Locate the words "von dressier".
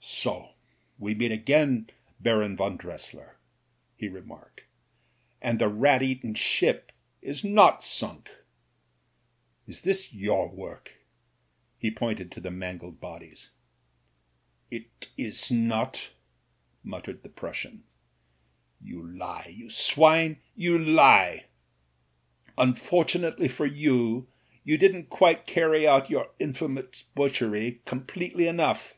2.56-3.36